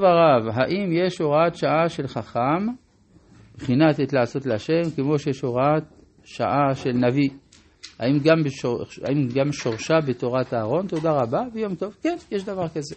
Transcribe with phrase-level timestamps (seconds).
[0.00, 2.66] דבריו, האם יש הוראת שעה של חכם,
[3.54, 5.82] מבחינת עת לעשות להשם, כמו שיש הוראת
[6.24, 7.30] שעה של נביא?
[7.98, 8.82] האם גם, בשור...
[9.04, 10.86] האם גם שורשה בתורת אהרון?
[10.86, 11.96] תודה רבה ויום טוב.
[12.02, 12.94] כן, יש דבר כזה.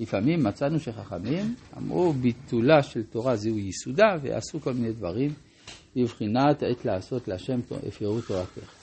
[0.00, 5.30] לפעמים מצאנו שחכמים אמרו ביטולה של תורה זהו ייסודה ועשו כל מיני דברים
[5.96, 8.74] בבחינת עת לעשות להשם הפרו תורתך.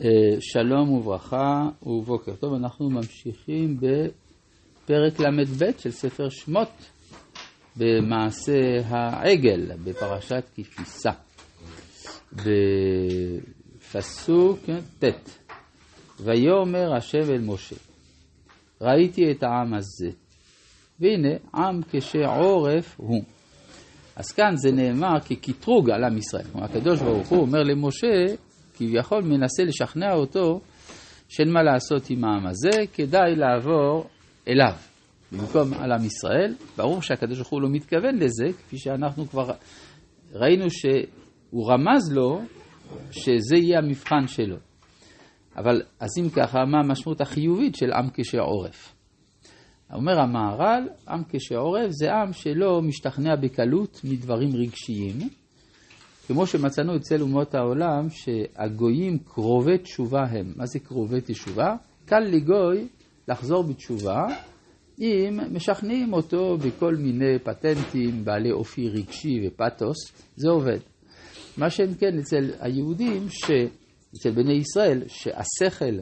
[0.00, 3.76] אה, שלום וברכה ובוקר טוב, אנחנו ממשיכים
[4.90, 6.90] בפרק ל"ב של ספר שמות
[7.76, 8.52] במעשה
[8.84, 11.10] העגל בפרשת כפיסה.
[13.92, 14.58] בפסוק
[14.98, 15.04] ט'
[16.20, 17.76] ויאמר השם אל משה
[18.80, 20.10] ראיתי את העם הזה
[21.00, 23.22] והנה עם כשעורף הוא
[24.16, 26.44] אז כאן זה נאמר כקטרוג על עם ישראל.
[26.44, 28.34] כלומר, הקדוש ברוך הוא אומר למשה,
[28.76, 30.60] כביכול מנסה לשכנע אותו
[31.28, 34.06] שאין מה לעשות עם העם הזה, כדאי לעבור
[34.48, 34.74] אליו,
[35.32, 36.54] במקום על עם ישראל.
[36.76, 39.50] ברור שהקדוש ברוך הוא לא מתכוון לזה, כפי שאנחנו כבר
[40.32, 42.40] ראינו שהוא רמז לו
[43.10, 44.56] שזה יהיה המבחן שלו.
[45.56, 48.94] אבל אז אם ככה, מה המשמעות החיובית של עם כשעורף?
[49.94, 55.18] אומר המהר"ל, עם כשעורף זה עם שלא משתכנע בקלות מדברים רגשיים,
[56.26, 60.52] כמו שמצאנו אצל אומות העולם שהגויים קרובי תשובה הם.
[60.56, 61.74] מה זה קרובי תשובה?
[62.06, 62.88] קל לגוי
[63.28, 64.26] לחזור בתשובה
[65.00, 69.96] אם משכנעים אותו בכל מיני פטנטים בעלי אופי רגשי ופתוס,
[70.36, 70.78] זה עובד.
[71.56, 73.50] מה שאין כן אצל היהודים, ש...
[74.16, 75.98] אצל בני ישראל, שהשכל,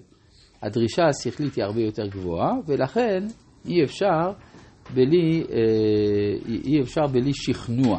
[0.62, 3.26] הדרישה השכלית היא הרבה יותר גבוהה, ולכן
[3.64, 4.32] אי אפשר
[4.94, 7.98] בלי, אה, אי אפשר בלי שכנוע.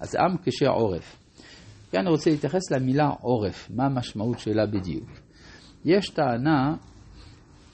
[0.00, 1.16] אז עם קשה עורף.
[1.92, 5.10] כאן אני רוצה להתייחס למילה עורף, מה המשמעות שלה בדיוק.
[5.84, 6.74] יש טענה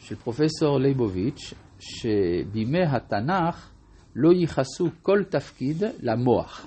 [0.01, 3.71] של פרופסור ליבוביץ', שבימי התנ"ך
[4.15, 6.67] לא ייחסו כל תפקיד למוח,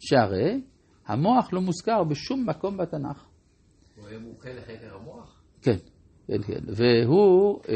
[0.00, 0.60] שהרי
[1.06, 3.24] המוח לא מוזכר בשום מקום בתנ"ך.
[3.96, 5.42] הוא היה מומחה לחקר המוח?
[5.62, 5.76] כן,
[6.26, 6.60] כן, כן.
[6.66, 7.74] והוא אה,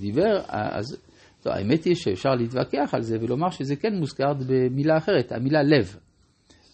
[0.00, 0.96] דיבר, אז
[1.42, 5.96] טוב, האמת היא שאפשר להתווכח על זה ולומר שזה כן מוזכר במילה אחרת, המילה לב.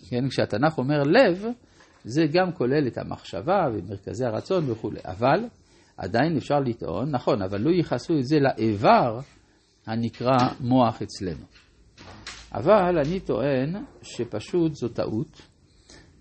[0.08, 1.46] כן, כשהתנ"ך אומר לב,
[2.04, 5.00] זה גם כולל את המחשבה ומרכזי הרצון וכולי.
[5.04, 5.44] אבל
[5.98, 9.20] עדיין אפשר לטעון, נכון, אבל לא ייחסו את זה לאיבר
[9.86, 11.44] הנקרא מוח אצלנו.
[12.52, 15.42] אבל אני טוען שפשוט זו טעות,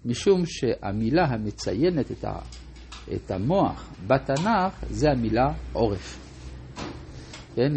[0.06, 2.40] משום שהמילה המציינת את, ה,
[3.14, 6.28] את המוח בתנ"ך זה המילה עורף.
[7.56, 7.74] כן?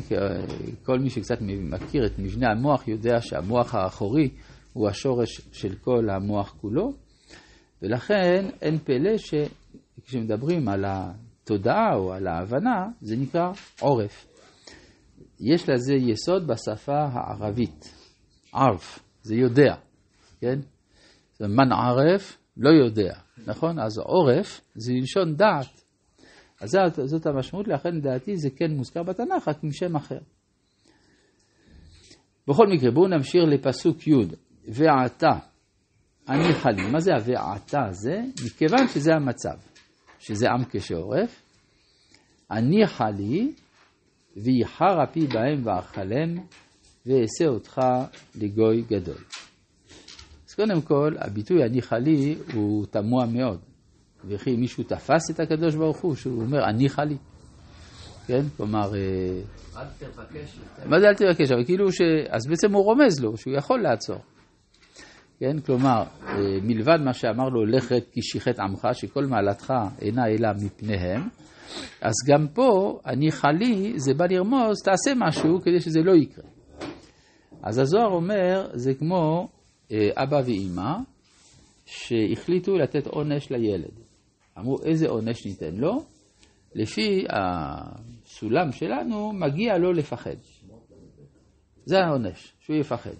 [0.82, 4.30] כל מי שקצת מכיר את מבנה המוח יודע שהמוח האחורי
[4.72, 6.92] הוא השורש של כל המוח כולו,
[7.82, 10.84] ולכן אין פלא שכשמדברים על
[11.42, 14.26] התודעה או על ההבנה, זה נקרא עורף.
[15.40, 17.94] יש לזה יסוד בשפה הערבית.
[18.52, 19.74] ערף, זה יודע,
[20.40, 20.58] כן?
[21.40, 23.14] מן ערף לא יודע,
[23.46, 23.78] נכון?
[23.78, 25.84] אז עורף זה ללשון דעת.
[26.60, 30.18] אז זאת, זאת המשמעות, לכן לדעתי זה כן מוזכר בתנ"ך, רק עם שם אחר.
[32.48, 34.12] בכל מקרה, בואו נמשיך לפסוק י'
[34.68, 35.38] ועתה
[36.28, 36.90] אני חלי.
[36.92, 38.20] מה זה ה"ועתה" הזה?
[38.46, 39.58] מכיוון שזה המצב,
[40.20, 41.42] שזה עם כשעורף,
[42.50, 43.52] אני חלי
[44.36, 46.38] ויחר אפי בהם ואכלם
[47.06, 47.80] ואעשה אותך
[48.34, 49.24] לגוי גדול.
[50.48, 53.58] אז קודם כל, הביטוי אני חלי הוא תמוה מאוד.
[54.24, 57.16] וכי מישהו תפס את הקדוש ברוך הוא, שהוא אומר, אני חלי.
[58.26, 58.42] כן?
[58.56, 58.94] כלומר...
[58.94, 59.00] אה,
[59.76, 60.58] אל תבקש.
[60.86, 61.50] מה זה אל תבקש?
[61.52, 62.00] אבל כאילו ש...
[62.28, 64.18] אז בעצם הוא רומז לו שהוא יכול לעצור.
[65.40, 65.60] כן?
[65.60, 71.28] כלומר, אה, מלבד מה שאמר לו, רד כי שיחת עמך, שכל מעלתך אינה אלא מפניהם,
[72.00, 76.44] אז גם פה, אני חלי, זה בא לרמוז, תעשה משהו כדי שזה לא יקרה.
[77.62, 79.48] אז הזוהר אומר, זה כמו
[79.92, 80.92] אה, אבא ואימא,
[81.86, 83.94] שהחליטו לתת עונש לילד.
[84.58, 86.04] אמרו, איזה עונש ניתן לו?
[86.74, 90.36] לפי הסולם שלנו, מגיע לו לפחד.
[91.84, 93.14] זה העונש, שהוא יפחד.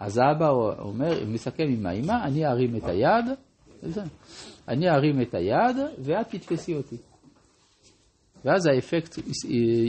[0.00, 0.48] אז האבא
[0.78, 3.24] אומר, מסכם עם האמא, אני ארים את היד,
[4.68, 6.96] אני ארים את היד ואת תתפסי אותי.
[8.44, 9.18] ואז האפקט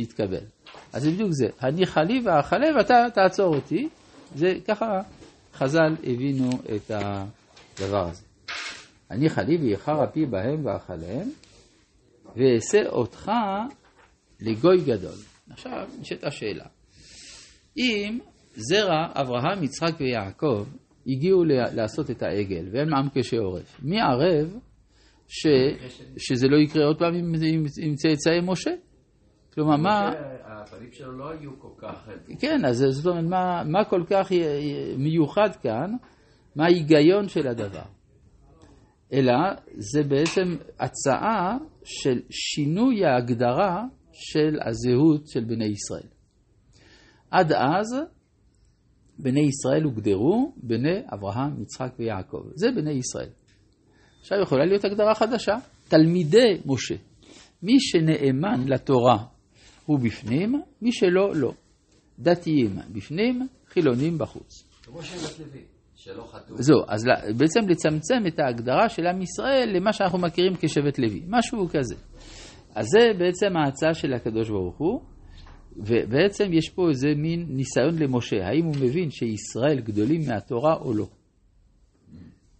[0.02, 0.44] יתקבל.
[0.94, 3.90] אז זה בדיוק זה, אני חלי ואכלה ואתה תעצור אותי.
[4.36, 5.02] זה ככה
[5.54, 8.24] חז"ל הבינו את הדבר הזה.
[9.12, 11.30] אני חלי ויחר אפי בהם ואכלם,
[12.36, 13.32] ואעשה אותך
[14.40, 15.16] לגוי גדול.
[15.50, 16.66] עכשיו נשאלת השאלה,
[17.78, 18.20] אם
[18.54, 20.66] זרע אברהם, יצחק ויעקב
[21.08, 24.58] הגיעו לעשות את העגל, והם עם קשה עורף, מי ערב
[25.28, 25.48] ש...
[26.18, 28.72] שזה לא יקרה עוד פעם עם, עם, עם צאצאי משה?
[29.54, 30.12] כלומר, מה...
[30.46, 32.10] הפנים שלו לא היו כל כך...
[32.40, 34.32] כן, אז זאת אומרת, מה, מה כל כך
[34.98, 35.92] מיוחד כאן?
[36.56, 37.84] מה ההיגיון של הדבר?
[39.14, 39.34] אלא
[39.78, 46.08] זה בעצם הצעה של שינוי ההגדרה של הזהות של בני ישראל.
[47.32, 47.96] עד אז
[49.22, 52.44] בני ישראל הוגדרו בני אברהם, יצחק ויעקב.
[52.56, 53.30] זה בני ישראל.
[54.20, 55.54] עכשיו יכולה להיות הגדרה חדשה,
[55.88, 56.96] תלמידי משה.
[57.64, 59.18] מי שנאמן לתורה
[59.86, 61.54] הוא בפנים, מי שלא, לא.
[62.20, 64.64] דתיים בפנים, חילונים בחוץ.
[64.84, 65.62] כמו שבט לוי,
[65.96, 66.56] שלא חטאו.
[66.58, 67.06] זהו, אז
[67.38, 71.96] בעצם לצמצם את ההגדרה של עם ישראל למה שאנחנו מכירים כשבט לוי, משהו כזה.
[72.76, 75.02] אז זה בעצם ההצעה של הקדוש ברוך הוא,
[75.78, 81.08] ובעצם יש פה איזה מין ניסיון למשה, האם הוא מבין שישראל גדולים מהתורה או לא.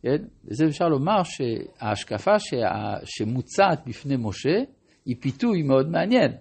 [0.02, 0.18] כן?
[0.46, 4.58] וזה אפשר לומר שההשקפה שה- שמוצעת בפני משה
[5.06, 6.32] היא פיתוי מאוד מעניין.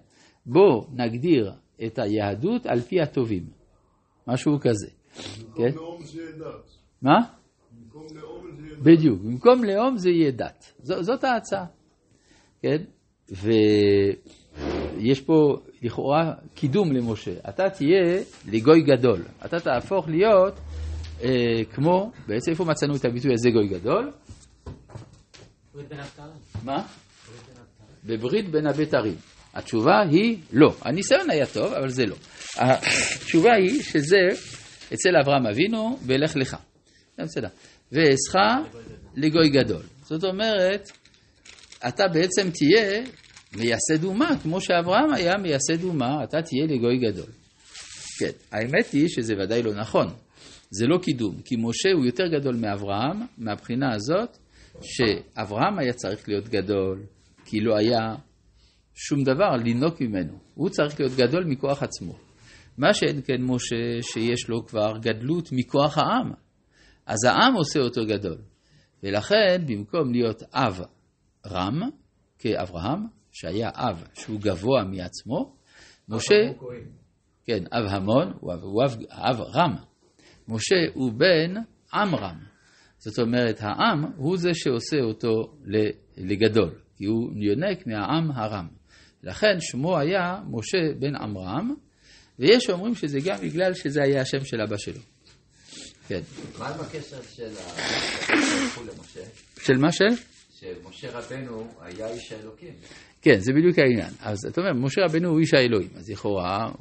[0.45, 1.51] בואו נגדיר
[1.85, 3.43] את היהדות על פי הטובים,
[4.27, 4.87] משהו כזה.
[5.55, 5.63] כן?
[5.71, 6.71] במקום לאום זה יהיה דת.
[7.01, 7.15] מה?
[7.71, 8.83] במקום לאום זה יהיה דת.
[8.83, 10.73] בדיוק, במקום לאום זה יהיה דת.
[10.83, 11.65] ז, זאת ההצעה,
[12.61, 12.83] כן?
[15.01, 17.31] ויש פה לכאורה קידום למשה.
[17.49, 18.21] אתה תהיה
[18.51, 19.23] לגוי גדול.
[19.45, 20.53] אתה תהפוך להיות
[21.23, 21.29] אה,
[21.73, 24.11] כמו, בעצם איפה מצאנו את הביטוי הזה גוי גדול?
[26.63, 26.83] מה?
[28.03, 29.15] בברית בין הבתרים.
[29.53, 30.75] התשובה היא לא.
[30.81, 32.15] הניסיון היה טוב, אבל זה לא.
[32.57, 34.17] התשובה היא שזה
[34.93, 36.57] אצל אברהם אבינו, ולך לך.
[37.17, 37.47] בסדר.
[37.91, 38.35] ואעשך
[39.15, 39.81] לגוי גדול.
[40.03, 40.91] זאת אומרת,
[41.87, 43.03] אתה בעצם תהיה
[43.55, 47.29] מייסד אומה, כמו שאברהם היה מייסד אומה, אתה תהיה לגוי גדול.
[48.19, 50.07] כן, האמת היא שזה ודאי לא נכון.
[50.71, 54.37] זה לא קידום, כי משה הוא יותר גדול מאברהם, מהבחינה הזאת
[54.81, 57.03] שאברהם היה צריך להיות גדול,
[57.45, 58.15] כי לא היה
[58.95, 60.37] שום דבר לינוק ממנו.
[60.53, 62.13] הוא צריך להיות גדול מכוח עצמו.
[62.77, 66.31] מה שאין כן משה, שיש לו כבר גדלות מכוח העם.
[67.05, 68.37] אז העם עושה אותו גדול.
[69.03, 70.81] ולכן, במקום להיות אב
[71.47, 71.79] רם,
[72.39, 75.55] כאברהם, שהיה אב שהוא גבוה מעצמו,
[76.09, 76.51] משה.
[77.45, 79.75] כן, אב המון, הוא אב, הוא אב, אב רם.
[80.47, 81.53] משה הוא בן
[81.93, 82.39] עם רם.
[82.97, 85.53] זאת אומרת, העם הוא זה שעושה אותו
[86.17, 88.67] לגדול, כי הוא יונק מהעם הרם.
[89.23, 91.75] לכן שמו היה משה בן עמרם,
[92.39, 95.01] ויש שאומרים שזה גם בגלל שזה היה השם של אבא שלו.
[96.07, 96.21] כן.
[96.59, 97.81] מה עם הקשר של ה...
[99.61, 100.09] של מה של?
[100.59, 102.73] שמשה רבנו היה איש האלוקים.
[103.21, 104.13] כן, זה בדיוק העניין.
[104.21, 106.71] אז אתה אומר, משה רבנו הוא איש האלוהים, אז לכאורה,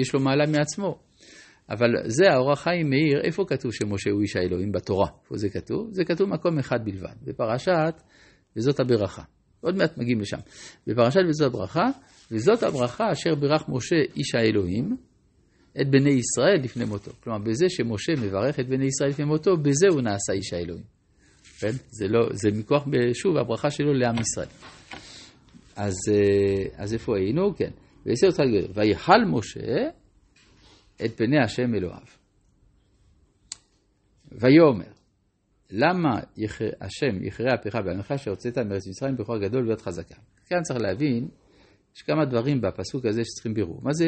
[0.00, 0.98] יש לו מעלה מעצמו.
[1.70, 5.08] אבל זה האור החיים מאיר, איפה כתוב שמשה הוא איש האלוהים בתורה?
[5.22, 5.88] איפה זה כתוב?
[5.92, 8.02] זה כתוב מקום אחד בלבד, בפרשת
[8.56, 9.22] וזאת הברכה.
[9.60, 10.36] עוד מעט מגיעים לשם.
[10.86, 11.86] בפרשת וזאת הברכה,
[12.30, 14.96] וזאת הברכה אשר ברך משה איש האלוהים
[15.80, 17.10] את בני ישראל לפני מותו.
[17.24, 20.84] כלומר, בזה שמשה מברך את בני ישראל לפני מותו, בזה הוא נעשה איש האלוהים.
[21.60, 21.72] כן?
[21.90, 24.48] זה, לא, זה מכוח, שוב, הברכה שלו לעם ישראל.
[25.78, 27.56] אז, אה, אז איפה היינו?
[27.56, 27.70] כן.
[28.06, 28.70] ויעשה אותך גדול.
[28.74, 29.88] ויחל משה
[31.04, 32.06] את פני השם אלוהיו.
[34.32, 34.92] ויאמר,
[35.70, 36.62] למה יכ...
[36.80, 40.14] השם יכרה אפיך בעמך שהוצאת מארץ מצרים בכוח גדול וביד חזקה?
[40.46, 41.28] כאן צריך להבין,
[41.96, 43.80] יש כמה דברים בפסוק הזה שצריכים בירור.
[43.82, 44.06] מה זה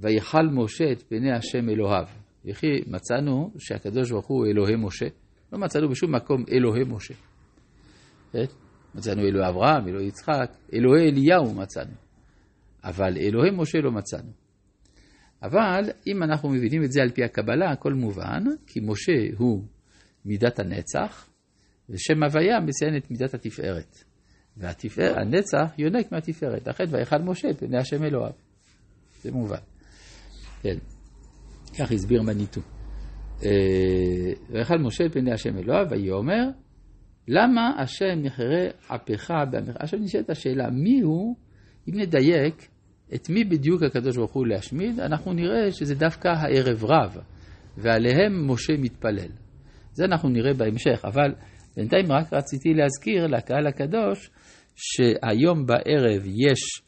[0.00, 2.04] ויחל משה את פני השם אלוהיו?
[2.44, 5.06] וכי מצאנו שהקדוש ברוך הוא אלוהי משה?
[5.52, 7.14] לא מצאנו בשום מקום אלוהי משה.
[8.94, 11.94] מצאנו אלוהי אברהם, אלוהי יצחק, אלוהי אליהו מצאנו.
[12.84, 14.30] אבל אלוהי משה לא מצאנו.
[15.42, 19.64] אבל אם אנחנו מבינים את זה על פי הקבלה, הכל מובן, כי משה הוא
[20.24, 21.28] מידת הנצח,
[21.90, 24.04] ושם הוויה מציין את מידת התפארת.
[24.56, 26.68] והנצח יונק מהתפארת.
[26.68, 28.32] לכן ויחל משה פני השם אלוהיו.
[29.22, 29.56] זה מובן.
[30.62, 30.76] כן.
[31.78, 32.60] כך הסביר מניטו.
[34.50, 36.48] ויחל משה פני השם אלוהיו, ויאמר,
[37.28, 39.76] למה השם יחרה אפך בעמך?
[39.78, 41.36] עכשיו נשאלת השאלה, מי הוא,
[41.88, 42.68] אם נדייק,
[43.14, 47.16] את מי בדיוק הקדוש ברוך הוא להשמיד, אנחנו נראה שזה דווקא הערב רב,
[47.76, 49.30] ועליהם משה מתפלל.
[49.92, 51.34] זה אנחנו נראה בהמשך, אבל
[51.76, 54.30] בינתיים רק רציתי להזכיר לקהל הקדוש,
[54.76, 56.82] שהיום בערב יש,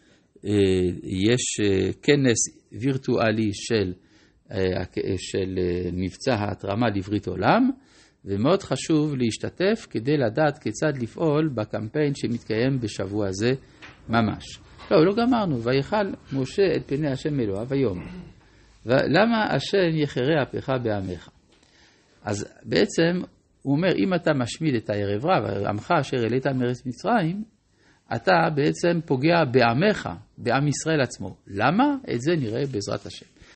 [1.03, 1.61] יש
[2.03, 2.39] כנס
[2.73, 3.93] וירטואלי של,
[5.17, 5.59] של
[5.93, 7.71] מבצע ההתרמה לברית עולם,
[8.25, 13.53] ומאוד חשוב להשתתף כדי לדעת כיצד לפעול בקמפיין שמתקיים בשבוע זה
[14.09, 14.59] ממש.
[14.91, 18.07] לא, לא גמרנו, ויכל משה את פני השם אלוהיו ויאמר.
[18.87, 21.29] למה השם יחרה אפיך בעמך?
[22.25, 23.21] אז בעצם
[23.63, 27.45] הוא אומר, אם אתה משמיד את הערב רב, עמך אשר העלית מארץ מצרים,
[28.15, 31.37] אתה בעצם פוגע בעמך, בעם ישראל עצמו.
[31.47, 31.97] למה?
[32.15, 33.32] את זה נראה בעזרת השם.